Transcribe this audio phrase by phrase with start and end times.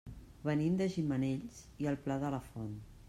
[0.47, 2.75] Venim de Gimenells i el Pla de la Font.